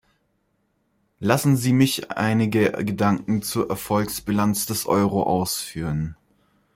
[1.19, 6.15] Lassen Sie mich einige Gedanken zur Erfolgsbilanz des Euro ausführen.